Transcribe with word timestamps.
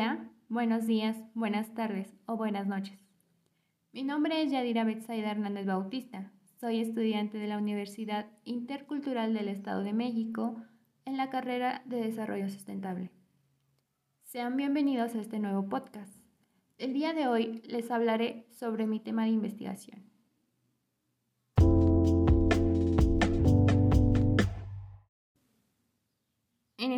Hola, 0.00 0.30
buenos 0.48 0.86
días, 0.86 1.16
buenas 1.34 1.74
tardes 1.74 2.14
o 2.26 2.36
buenas 2.36 2.68
noches. 2.68 2.96
Mi 3.90 4.04
nombre 4.04 4.40
es 4.40 4.52
Yadira 4.52 4.84
Betsaida 4.84 5.32
Hernández 5.32 5.66
Bautista. 5.66 6.30
Soy 6.60 6.78
estudiante 6.78 7.36
de 7.36 7.48
la 7.48 7.58
Universidad 7.58 8.26
Intercultural 8.44 9.34
del 9.34 9.48
Estado 9.48 9.82
de 9.82 9.92
México 9.92 10.54
en 11.04 11.16
la 11.16 11.30
carrera 11.30 11.82
de 11.84 11.96
Desarrollo 11.96 12.48
Sustentable. 12.48 13.10
Sean 14.22 14.56
bienvenidos 14.56 15.16
a 15.16 15.20
este 15.20 15.40
nuevo 15.40 15.68
podcast. 15.68 16.14
El 16.78 16.92
día 16.92 17.12
de 17.12 17.26
hoy 17.26 17.60
les 17.66 17.90
hablaré 17.90 18.46
sobre 18.52 18.86
mi 18.86 19.00
tema 19.00 19.24
de 19.24 19.30
investigación. 19.30 20.07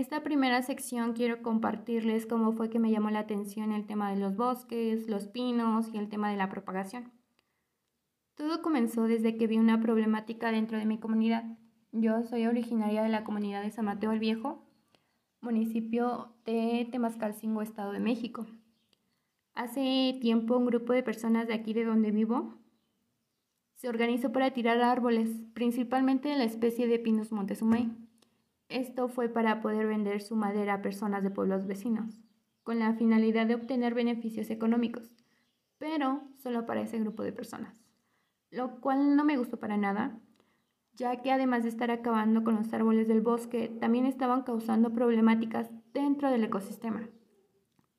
Esta 0.01 0.23
primera 0.23 0.63
sección 0.63 1.13
quiero 1.13 1.43
compartirles 1.43 2.25
cómo 2.27 2.53
fue 2.53 2.71
que 2.71 2.79
me 2.79 2.91
llamó 2.91 3.11
la 3.11 3.21
atención 3.21 3.73
el 3.73 3.87
tema 3.87 4.11
de 4.11 4.19
los 4.19 4.35
bosques, 4.35 5.09
los 5.09 5.29
pinos 5.29 5.93
y 5.93 5.99
el 5.99 6.09
tema 6.09 6.31
de 6.31 6.37
la 6.37 6.49
propagación. 6.49 7.13
Todo 8.35 8.63
comenzó 8.63 9.05
desde 9.05 9.37
que 9.37 9.47
vi 9.47 9.59
una 9.59 9.81
problemática 9.81 10.51
dentro 10.51 10.79
de 10.79 10.87
mi 10.87 10.99
comunidad. 10.99 11.45
Yo 11.93 12.23
soy 12.23 12.47
originaria 12.47 13.03
de 13.03 13.11
la 13.11 13.25
comunidad 13.25 13.63
de 13.63 13.71
San 13.71 13.85
Mateo 13.85 14.13
el 14.13 14.21
Viejo, 14.21 14.65
municipio 15.43 16.33
de 16.47 16.89
Temascalcingo, 16.91 17.61
Estado 17.61 17.93
de 17.93 18.01
México. 18.01 18.47
Hace 19.53 20.17
tiempo 20.23 20.57
un 20.57 20.65
grupo 20.65 20.95
de 20.95 21.03
personas 21.03 21.47
de 21.47 21.55
aquí 21.55 21.75
de 21.75 21.85
donde 21.85 22.11
vivo 22.11 22.55
se 23.75 23.89
organizó 23.89 24.33
para 24.33 24.53
tirar 24.53 24.81
árboles, 24.81 25.29
principalmente 25.53 26.31
de 26.31 26.37
la 26.37 26.45
especie 26.45 26.87
de 26.87 26.99
Pinus 26.99 27.33
montezumay. 27.33 27.91
Esto 28.71 29.09
fue 29.09 29.29
para 29.29 29.61
poder 29.63 29.89
vender 29.89 30.23
su 30.23 30.37
madera 30.37 30.75
a 30.75 30.83
personas 30.83 31.25
de 31.25 31.31
pueblos 31.31 31.67
vecinos, 31.67 32.21
con 32.63 32.79
la 32.79 32.95
finalidad 32.95 33.45
de 33.47 33.57
obtener 33.57 33.95
beneficios 33.95 34.49
económicos, 34.49 35.11
pero 35.79 36.23
solo 36.37 36.67
para 36.67 36.83
ese 36.83 37.01
grupo 37.01 37.25
de 37.25 37.33
personas, 37.33 37.85
lo 38.53 38.81
cual 38.81 39.17
no 39.17 39.25
me 39.25 39.37
gustó 39.37 39.59
para 39.59 39.77
nada, 39.77 40.21
ya 40.95 41.21
que 41.21 41.33
además 41.33 41.65
de 41.65 41.71
estar 41.71 41.91
acabando 41.91 42.45
con 42.45 42.55
los 42.55 42.73
árboles 42.73 43.09
del 43.09 43.23
bosque, 43.23 43.77
también 43.81 44.07
estaban 44.07 44.43
causando 44.45 44.93
problemáticas 44.93 45.69
dentro 45.93 46.31
del 46.31 46.45
ecosistema, 46.45 47.09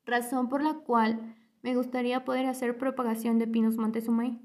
razón 0.06 0.48
por 0.48 0.62
la 0.62 0.72
cual 0.72 1.36
me 1.60 1.76
gustaría 1.76 2.24
poder 2.24 2.46
hacer 2.46 2.78
propagación 2.78 3.38
de 3.38 3.46
pinos 3.46 3.76
Montezumay, 3.76 4.40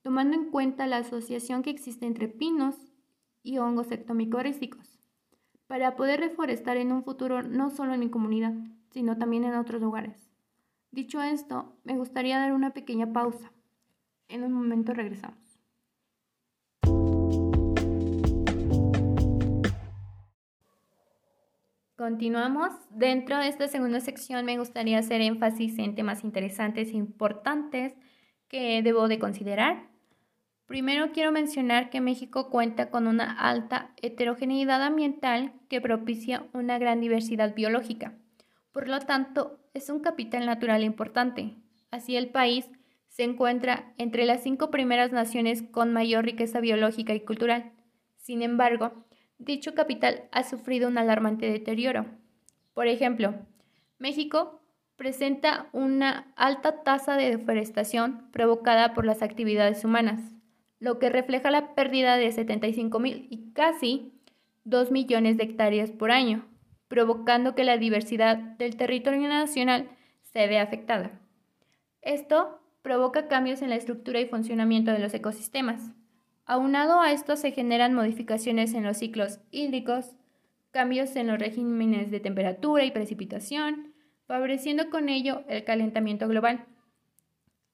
tomando 0.00 0.36
en 0.36 0.48
cuenta 0.52 0.86
la 0.86 0.98
asociación 0.98 1.64
que 1.64 1.70
existe 1.70 2.06
entre 2.06 2.28
pinos 2.28 2.76
y 3.42 3.58
hongos 3.58 3.90
ectomicorísticos 3.90 5.01
para 5.66 5.96
poder 5.96 6.20
reforestar 6.20 6.76
en 6.76 6.92
un 6.92 7.04
futuro 7.04 7.42
no 7.42 7.70
solo 7.70 7.94
en 7.94 8.00
mi 8.00 8.10
comunidad, 8.10 8.52
sino 8.90 9.16
también 9.16 9.44
en 9.44 9.54
otros 9.54 9.80
lugares. 9.80 10.30
Dicho 10.90 11.22
esto, 11.22 11.76
me 11.84 11.96
gustaría 11.96 12.38
dar 12.38 12.52
una 12.52 12.74
pequeña 12.74 13.12
pausa. 13.12 13.52
En 14.28 14.44
un 14.44 14.52
momento 14.52 14.92
regresamos. 14.92 15.38
Continuamos. 21.96 22.72
Dentro 22.90 23.38
de 23.38 23.46
esta 23.46 23.68
segunda 23.68 24.00
sección 24.00 24.44
me 24.44 24.58
gustaría 24.58 24.98
hacer 24.98 25.20
énfasis 25.20 25.78
en 25.78 25.94
temas 25.94 26.24
interesantes 26.24 26.88
e 26.88 26.96
importantes 26.96 27.94
que 28.48 28.82
debo 28.82 29.06
de 29.06 29.20
considerar 29.20 29.91
Primero 30.66 31.12
quiero 31.12 31.32
mencionar 31.32 31.90
que 31.90 32.00
México 32.00 32.48
cuenta 32.48 32.88
con 32.88 33.06
una 33.06 33.30
alta 33.30 33.90
heterogeneidad 34.00 34.82
ambiental 34.82 35.52
que 35.68 35.80
propicia 35.80 36.46
una 36.52 36.78
gran 36.78 37.00
diversidad 37.00 37.54
biológica. 37.54 38.14
Por 38.70 38.88
lo 38.88 39.00
tanto, 39.00 39.58
es 39.74 39.90
un 39.90 40.00
capital 40.00 40.46
natural 40.46 40.82
importante. 40.82 41.56
Así 41.90 42.16
el 42.16 42.30
país 42.30 42.70
se 43.08 43.24
encuentra 43.24 43.92
entre 43.98 44.24
las 44.24 44.42
cinco 44.42 44.70
primeras 44.70 45.12
naciones 45.12 45.62
con 45.62 45.92
mayor 45.92 46.24
riqueza 46.24 46.60
biológica 46.60 47.12
y 47.12 47.20
cultural. 47.20 47.72
Sin 48.16 48.40
embargo, 48.40 49.04
dicho 49.38 49.74
capital 49.74 50.22
ha 50.32 50.44
sufrido 50.44 50.88
un 50.88 50.96
alarmante 50.96 51.50
deterioro. 51.50 52.06
Por 52.72 52.86
ejemplo, 52.86 53.34
México 53.98 54.62
presenta 54.96 55.68
una 55.72 56.32
alta 56.36 56.82
tasa 56.82 57.16
de 57.16 57.36
deforestación 57.36 58.30
provocada 58.30 58.94
por 58.94 59.04
las 59.04 59.20
actividades 59.20 59.84
humanas 59.84 60.32
lo 60.82 60.98
que 60.98 61.10
refleja 61.10 61.52
la 61.52 61.76
pérdida 61.76 62.16
de 62.16 62.32
75 62.32 62.98
mil 62.98 63.28
y 63.30 63.52
casi 63.52 64.12
2 64.64 64.90
millones 64.90 65.36
de 65.36 65.44
hectáreas 65.44 65.92
por 65.92 66.10
año, 66.10 66.44
provocando 66.88 67.54
que 67.54 67.62
la 67.62 67.78
diversidad 67.78 68.36
del 68.36 68.76
territorio 68.76 69.28
nacional 69.28 69.88
se 70.22 70.44
vea 70.48 70.62
afectada. 70.62 71.20
Esto 72.00 72.60
provoca 72.82 73.28
cambios 73.28 73.62
en 73.62 73.70
la 73.70 73.76
estructura 73.76 74.18
y 74.18 74.26
funcionamiento 74.26 74.90
de 74.90 74.98
los 74.98 75.14
ecosistemas. 75.14 75.92
Aunado 76.46 77.00
a 77.00 77.12
esto 77.12 77.36
se 77.36 77.52
generan 77.52 77.94
modificaciones 77.94 78.74
en 78.74 78.82
los 78.82 78.96
ciclos 78.96 79.38
hídricos, 79.52 80.16
cambios 80.72 81.14
en 81.14 81.28
los 81.28 81.38
regímenes 81.38 82.10
de 82.10 82.18
temperatura 82.18 82.84
y 82.84 82.90
precipitación, 82.90 83.94
favoreciendo 84.26 84.90
con 84.90 85.08
ello 85.08 85.44
el 85.48 85.62
calentamiento 85.62 86.26
global. 86.26 86.66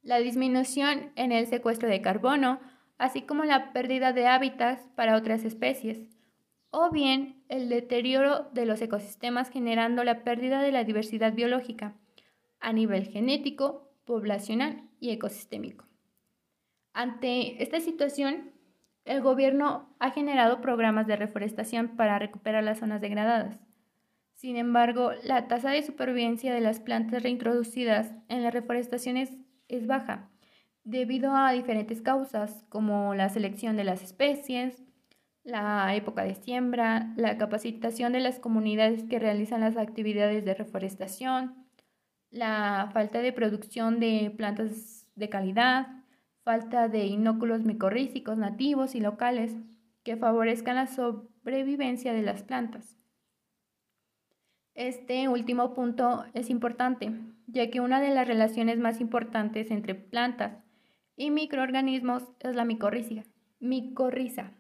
La 0.03 0.19
disminución 0.19 1.11
en 1.17 1.33
el 1.33 1.47
secuestro 1.47 1.89
de 1.89 2.03
carbono 2.03 2.61
así 2.99 3.23
como 3.23 3.45
la 3.45 3.73
pérdida 3.73 4.13
de 4.13 4.27
hábitats 4.27 4.83
para 4.95 5.17
otras 5.17 5.45
especies, 5.45 6.09
o 6.71 6.91
bien 6.91 7.43
el 7.49 7.69
deterioro 7.69 8.51
de 8.53 8.67
los 8.67 8.83
ecosistemas 8.83 9.51
generando 9.51 10.05
la 10.05 10.23
pérdida 10.25 10.61
de 10.61 10.73
la 10.73 10.85
diversidad 10.85 11.33
biológica 11.33 11.95
a 12.61 12.73
nivel 12.73 13.07
genético, 13.07 13.89
poblacional 14.05 14.83
y 15.01 15.11
ecosistémico. 15.11 15.87
Ante 16.93 17.63
esta 17.63 17.81
situación, 17.81 18.53
el 19.05 19.23
gobierno 19.23 19.95
ha 20.01 20.11
generado 20.11 20.61
programas 20.61 21.07
de 21.07 21.17
reforestación 21.17 21.97
para 21.97 22.19
recuperar 22.19 22.65
las 22.65 22.81
zonas 22.81 23.01
degradadas. 23.01 23.61
Sin 24.35 24.57
embargo, 24.57 25.13
la 25.25 25.49
tasa 25.49 25.71
de 25.71 25.83
supervivencia 25.83 26.53
de 26.53 26.61
las 26.61 26.81
plantas 26.81 27.23
reintroducidas 27.23 28.13
en 28.29 28.43
la 28.43 28.51
reforestación 28.51 29.17
es, 29.17 29.33
es 29.69 29.87
baja, 29.87 30.29
debido 30.89 31.37
a 31.37 31.53
diferentes 31.53 32.01
causas 32.01 32.65
como 32.71 33.15
la 33.15 33.29
selección 33.29 33.77
de 33.77 33.85
las 33.85 34.03
especies, 34.03 34.83
la 35.45 35.95
época 35.95 36.25
de 36.25 36.35
siembra, 36.35 37.13
la 37.17 37.37
capacitación 37.37 38.13
de 38.13 38.21
las 38.21 38.39
comunidades 38.39 39.05
que 39.05 39.19
realizan 39.19 39.61
las 39.61 39.77
actividades 39.77 40.47
de 40.47 40.55
reforestación, 40.55 41.67
la 42.31 42.89
falta 42.95 43.21
de 43.21 43.35
producción 43.35 44.01
de 44.01 44.33
plantas 44.35 45.07
de 45.15 45.29
calidad, 45.29 45.89
falta 46.43 46.89
de 46.89 47.05
inóculos 47.05 47.65
micorrízicos 47.65 48.39
nativos 48.39 48.95
y 48.95 49.01
locales 49.01 49.55
que 50.05 50.17
favorezcan 50.17 50.77
la 50.77 50.87
sobrevivencia 50.87 52.15
de 52.15 52.23
las 52.23 52.43
plantas. 52.43 52.97
Este 54.75 55.29
último 55.29 55.75
punto 55.75 56.25
es 56.33 56.49
importante, 56.49 57.13
ya 57.47 57.69
que 57.69 57.81
una 57.81 58.01
de 58.01 58.15
las 58.15 58.27
relaciones 58.27 58.79
más 58.79 59.03
importantes 59.03 59.71
entre 59.71 59.95
plantas 59.95 60.68
y 61.19 61.31
microorganismos 61.31 62.23
es 62.41 62.55
la 62.55 62.65
micorriza. 62.65 63.25
micorriza. 63.59 64.53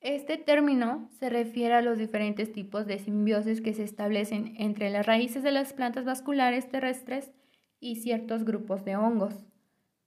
Este 0.00 0.38
término 0.38 1.10
se 1.20 1.28
refiere 1.28 1.74
a 1.74 1.82
los 1.82 1.98
diferentes 1.98 2.52
tipos 2.52 2.86
de 2.86 2.98
simbiosis 2.98 3.60
que 3.60 3.74
se 3.74 3.82
establecen 3.82 4.54
entre 4.56 4.90
las 4.90 5.04
raíces 5.04 5.42
de 5.42 5.52
las 5.52 5.74
plantas 5.74 6.06
vasculares 6.06 6.68
terrestres 6.70 7.32
y 7.80 7.96
ciertos 7.96 8.44
grupos 8.44 8.84
de 8.84 8.96
hongos. 8.96 9.44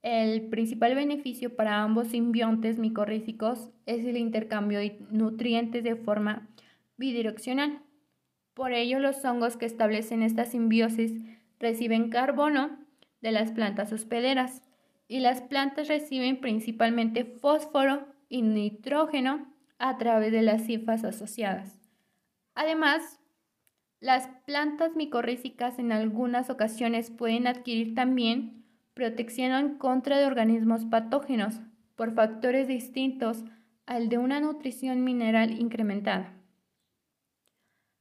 El 0.02 0.48
principal 0.48 0.96
beneficio 0.96 1.54
para 1.54 1.82
ambos 1.82 2.08
simbiontes 2.08 2.78
micorrízicos 2.78 3.70
es 3.86 4.04
el 4.04 4.16
intercambio 4.16 4.80
de 4.80 4.98
nutrientes 5.10 5.84
de 5.84 5.94
forma 5.94 6.48
bidireccional. 6.96 7.82
Por 8.54 8.72
ello, 8.72 8.98
los 8.98 9.24
hongos 9.24 9.56
que 9.56 9.66
establecen 9.66 10.22
esta 10.22 10.44
simbiosis 10.44 11.12
reciben 11.60 12.10
carbono 12.10 12.80
de 13.20 13.30
las 13.30 13.52
plantas 13.52 13.92
hospederas 13.92 14.71
y 15.12 15.20
las 15.20 15.42
plantas 15.42 15.88
reciben 15.88 16.40
principalmente 16.40 17.26
fósforo 17.26 18.08
y 18.30 18.40
nitrógeno 18.40 19.46
a 19.78 19.98
través 19.98 20.32
de 20.32 20.40
las 20.40 20.62
cifas 20.64 21.04
asociadas. 21.04 21.78
Además, 22.54 23.20
las 24.00 24.28
plantas 24.46 24.96
micorrízicas 24.96 25.78
en 25.78 25.92
algunas 25.92 26.48
ocasiones 26.48 27.10
pueden 27.10 27.46
adquirir 27.46 27.94
también 27.94 28.64
protección 28.94 29.52
en 29.52 29.76
contra 29.76 30.18
de 30.18 30.24
organismos 30.24 30.86
patógenos 30.86 31.60
por 31.94 32.14
factores 32.14 32.66
distintos 32.66 33.44
al 33.84 34.08
de 34.08 34.16
una 34.16 34.40
nutrición 34.40 35.04
mineral 35.04 35.60
incrementada. 35.60 36.32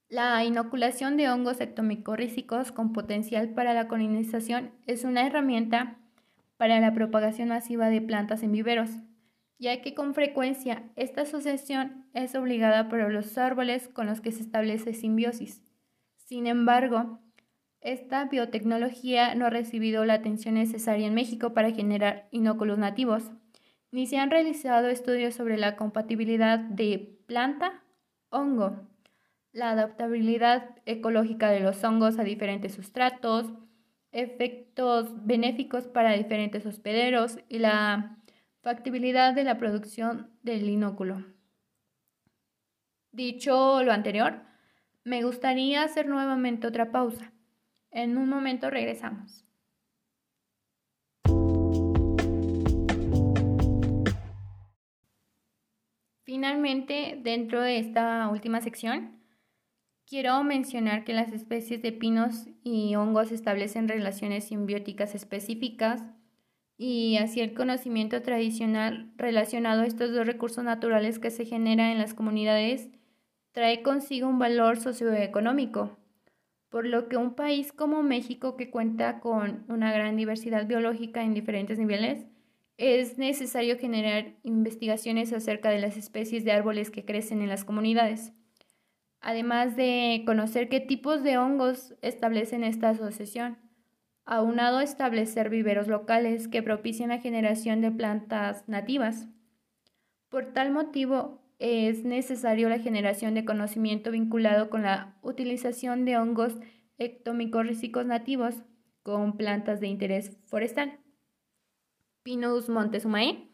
La 0.08 0.46
inoculación 0.46 1.18
de 1.18 1.30
hongos 1.30 1.60
ectomicorrízicos 1.60 2.72
con 2.72 2.94
potencial 2.94 3.50
para 3.50 3.74
la 3.74 3.90
colonización 3.90 4.72
es 4.88 5.04
una 5.04 5.28
herramienta 5.28 5.98
para 6.62 6.80
la 6.80 6.94
propagación 6.94 7.50
masiva 7.50 7.90
de 7.90 8.04
plantas 8.04 8.44
en 8.44 8.52
viveros, 8.52 8.92
ya 9.58 9.82
que 9.82 9.96
con 9.96 10.14
frecuencia 10.14 10.84
esta 10.96 11.24
asociación 11.24 12.06
es 12.14 12.36
obligada 12.36 12.88
por 12.88 13.12
los 13.12 13.36
árboles 13.40 13.88
con 13.88 14.06
los 14.06 14.22
que 14.22 14.32
se 14.32 14.44
establece 14.44 14.94
simbiosis. 14.94 15.64
Sin 16.18 16.46
embargo, 16.46 17.20
Esta 17.82 18.26
biotecnología 18.26 19.34
no 19.34 19.48
ha 19.48 19.50
recibido 19.50 20.06
la 20.06 20.14
atención 20.14 20.54
necesaria 20.54 21.08
en 21.08 21.16
México 21.16 21.54
para 21.54 21.72
generar 21.72 22.28
inóculos 22.30 22.78
nativos, 22.78 23.32
ni 23.92 24.06
se 24.06 24.20
han 24.20 24.30
realizado 24.30 24.88
estudios 24.88 25.34
sobre 25.34 25.58
la 25.58 25.76
compatibilidad 25.76 26.60
de 26.60 27.18
planta-hongo, 27.26 28.88
la 29.52 29.72
adaptabilidad 29.72 30.76
ecológica 30.86 31.50
de 31.50 31.62
los 31.62 31.84
hongos 31.84 32.20
a 32.20 32.24
diferentes 32.24 32.76
sustratos, 32.76 33.52
efectos 34.12 35.26
benéficos 35.26 35.88
para 35.88 36.14
diferentes 36.14 36.66
hospederos 36.66 37.40
y 37.50 37.60
la 37.60 38.18
factibilidad 38.62 39.34
de 39.34 39.44
la 39.44 39.58
producción 39.58 40.30
del 40.44 40.70
inóculo. 40.70 41.26
Dicho 43.12 43.84
lo 43.84 43.92
anterior, 43.92 44.42
me 45.04 45.24
gustaría 45.24 45.84
hacer 45.84 46.08
nuevamente 46.08 46.68
otra 46.68 46.92
pausa. 46.92 47.34
En 47.90 48.18
un 48.18 48.30
momento 48.30 48.70
regresamos. 48.70 49.46
Finalmente, 56.24 57.20
dentro 57.22 57.62
de 57.62 57.80
esta 57.80 58.30
última 58.30 58.62
sección, 58.62 59.21
quiero 60.12 60.44
mencionar 60.44 61.06
que 61.06 61.14
las 61.14 61.32
especies 61.32 61.82
de 61.82 61.94
pinos 61.94 62.50
y 62.66 62.96
hongos 62.96 63.32
establecen 63.32 63.88
relaciones 63.88 64.44
simbióticas 64.44 65.16
específicas 65.16 66.04
y 66.78 67.16
así 67.16 67.40
el 67.40 67.54
conocimiento 67.54 68.22
tradicional 68.22 69.10
relacionado 69.16 69.84
a 69.84 69.86
estos 69.86 70.12
dos 70.14 70.28
recursos 70.28 70.66
naturales 70.66 71.18
que 71.18 71.32
se 71.32 71.46
generan 71.46 71.92
en 71.92 71.98
las 71.98 72.14
comunidades 72.14 72.90
trae 73.54 73.84
consigo 73.84 74.28
un 74.28 74.38
valor 74.38 74.76
socioeconómico, 74.76 75.98
por 76.68 76.86
lo 76.86 77.08
que 77.08 77.16
un 77.16 77.34
país 77.34 77.72
como 77.72 78.04
México, 78.04 78.58
que 78.58 78.70
cuenta 78.70 79.22
con 79.22 79.64
una 79.70 79.94
gran 79.94 80.18
diversidad 80.18 80.68
biológica 80.68 81.24
en 81.24 81.34
diferentes 81.34 81.80
niveles, 81.80 82.26
es 82.76 83.18
necesario 83.18 83.80
generar 83.80 84.34
investigaciones 84.44 85.32
acerca 85.32 85.70
de 85.70 85.80
las 85.80 85.96
especies 85.96 86.44
de 86.44 86.52
árboles 86.52 86.92
que 86.92 87.06
crecen 87.06 87.42
en 87.42 87.48
las 87.48 87.64
comunidades, 87.64 88.34
además 89.22 89.76
de 89.76 90.24
conocer 90.26 90.68
qué 90.68 90.80
tipos 90.80 91.24
de 91.24 91.38
hongos 91.38 91.96
establecen 92.02 92.64
esta 92.64 92.90
asociación, 92.90 93.58
aunado 94.26 94.80
a 94.80 94.84
establecer 94.84 95.50
viveros 95.50 95.88
locales 95.88 96.48
que 96.48 96.64
propicien 96.64 97.10
la 97.10 97.20
generación 97.20 97.82
de 97.82 97.92
plantas 97.92 98.68
nativas. 98.68 99.28
Por 100.30 100.54
tal 100.54 100.72
motivo, 100.72 101.42
es 101.60 102.04
necesario 102.04 102.70
la 102.70 102.80
generación 102.80 103.36
de 103.36 103.46
conocimiento 103.46 104.10
vinculado 104.10 104.70
con 104.70 104.82
la 104.82 105.16
utilización 105.22 106.06
de 106.06 106.18
hongos 106.18 106.56
ectomicorrícicos 106.98 108.06
nativos 108.06 108.64
con 109.04 109.38
plantas 109.38 109.80
de 109.80 109.88
interés 109.88 110.38
forestal. 110.46 111.00
Pinus 112.24 112.70
montesumae 112.70 113.50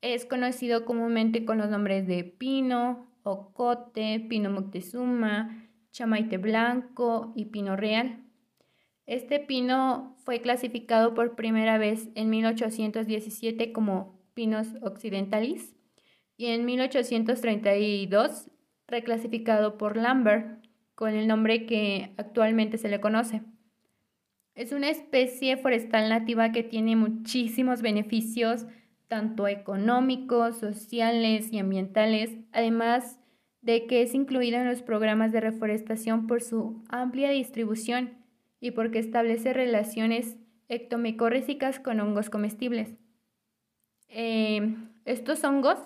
es 0.00 0.24
conocido 0.24 0.84
comúnmente 0.84 1.44
con 1.44 1.58
los 1.58 1.70
nombres 1.70 2.06
de 2.06 2.24
pino, 2.24 3.07
ocote, 3.30 4.20
pino 4.28 4.50
moctezuma, 4.50 5.68
chamaite 5.92 6.38
blanco 6.38 7.32
y 7.36 7.46
pino 7.46 7.76
real. 7.76 8.24
Este 9.06 9.40
pino 9.40 10.16
fue 10.24 10.40
clasificado 10.40 11.14
por 11.14 11.34
primera 11.34 11.78
vez 11.78 12.08
en 12.14 12.30
1817 12.30 13.72
como 13.72 14.20
Pinus 14.34 14.68
occidentalis 14.82 15.74
y 16.36 16.46
en 16.46 16.64
1832 16.64 18.50
reclasificado 18.86 19.78
por 19.78 19.96
Lambert 19.96 20.64
con 20.94 21.14
el 21.14 21.26
nombre 21.26 21.66
que 21.66 22.12
actualmente 22.16 22.78
se 22.78 22.88
le 22.88 23.00
conoce. 23.00 23.42
Es 24.54 24.72
una 24.72 24.90
especie 24.90 25.56
forestal 25.56 26.08
nativa 26.08 26.50
que 26.50 26.64
tiene 26.64 26.96
muchísimos 26.96 27.80
beneficios, 27.80 28.66
tanto 29.06 29.46
económicos, 29.46 30.58
sociales 30.58 31.52
y 31.52 31.60
ambientales, 31.60 32.36
además 32.52 33.17
de 33.60 33.86
que 33.86 34.02
es 34.02 34.14
incluida 34.14 34.60
en 34.60 34.68
los 34.68 34.82
programas 34.82 35.32
de 35.32 35.40
reforestación 35.40 36.26
por 36.26 36.42
su 36.42 36.82
amplia 36.88 37.30
distribución 37.30 38.18
y 38.60 38.72
porque 38.72 38.98
establece 38.98 39.52
relaciones 39.52 40.36
ectomicorrísicas 40.68 41.80
con 41.80 42.00
hongos 42.00 42.30
comestibles. 42.30 42.94
Eh, 44.08 44.74
estos 45.04 45.44
hongos 45.44 45.78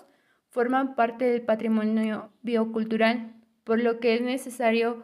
forman 0.49 0.95
parte 0.95 1.25
del 1.25 1.41
patrimonio 1.41 2.31
biocultural, 2.41 3.33
por 3.63 3.81
lo 3.81 3.99
que 3.99 4.15
es 4.15 4.21
necesario 4.21 5.03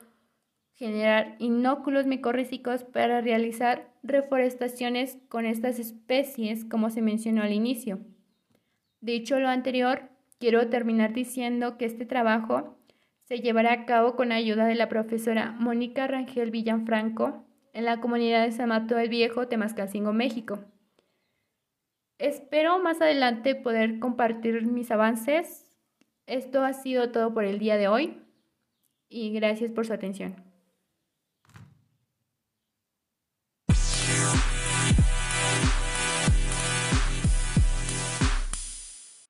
generar 0.75 1.35
inóculos 1.39 2.05
micorrízicos 2.05 2.83
para 2.83 3.19
realizar 3.19 3.91
reforestaciones 4.03 5.17
con 5.27 5.45
estas 5.45 5.79
especies, 5.79 6.63
como 6.63 6.89
se 6.89 7.01
mencionó 7.01 7.41
al 7.43 7.51
inicio. 7.51 7.99
Dicho 9.01 9.39
lo 9.39 9.49
anterior, 9.49 10.09
quiero 10.39 10.69
terminar 10.69 11.13
diciendo 11.13 11.77
que 11.77 11.85
este 11.85 12.05
trabajo 12.05 12.77
se 13.23 13.41
llevará 13.41 13.73
a 13.73 13.85
cabo 13.85 14.15
con 14.15 14.31
ayuda 14.31 14.65
de 14.65 14.75
la 14.75 14.89
profesora 14.89 15.51
Mónica 15.51 16.07
Rangel 16.07 16.49
Villanfranco 16.49 17.45
en 17.73 17.85
la 17.85 18.01
comunidad 18.01 18.45
de 18.45 18.51
San 18.51 18.69
Mateo 18.69 18.97
del 18.97 19.09
Viejo, 19.09 19.47
Temascalcingo, 19.47 20.13
México. 20.13 20.59
Espero 22.17 22.79
más 22.79 23.01
adelante 23.01 23.53
poder 23.55 23.99
compartir 23.99 24.65
mis 24.65 24.89
avances. 24.91 25.77
Esto 26.25 26.63
ha 26.63 26.73
sido 26.73 27.11
todo 27.11 27.33
por 27.33 27.43
el 27.43 27.59
día 27.59 27.77
de 27.77 27.87
hoy 27.87 28.17
y 29.09 29.31
gracias 29.31 29.71
por 29.71 29.85
su 29.85 29.93
atención. 29.93 30.48